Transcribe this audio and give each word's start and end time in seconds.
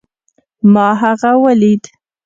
ما 0.73 0.87
هغه 1.01 1.31
وليد 1.43 1.83